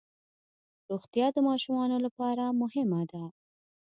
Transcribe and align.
روغتیا 0.89 1.27
د 1.33 1.37
ماشومانو 1.49 1.97
لپاره 2.05 2.43
مهمه 2.61 3.01
ده. 3.11 3.23